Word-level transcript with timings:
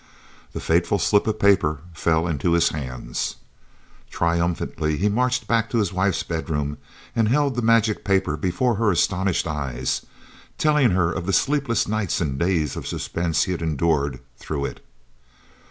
The 0.53 0.59
fateful 0.59 0.97
slip 0.97 1.27
of 1.27 1.37
paper 1.37 1.77
fell 1.93 2.25
into 2.27 2.53
his 2.53 2.69
hands! 2.69 3.35
Triumphantly 4.09 4.97
he 4.97 5.09
marched 5.09 5.45
back 5.47 5.69
to 5.69 5.77
his 5.77 5.93
wife's 5.93 6.23
bedroom 6.23 6.79
and 7.15 7.29
held 7.29 7.53
the 7.53 7.61
magic 7.61 8.03
paper 8.03 8.35
before 8.35 8.77
her 8.77 8.89
astonished 8.89 9.45
eyes, 9.45 10.03
telling 10.57 10.89
her 10.89 11.11
of 11.11 11.27
the 11.27 11.33
sleepless 11.33 11.87
nights 11.87 12.19
and 12.19 12.39
days 12.39 12.75
of 12.75 12.87
suspense 12.87 13.43
he 13.43 13.51
had 13.51 13.61
endured 13.61 14.21
through 14.39 14.65
it. 14.65 14.83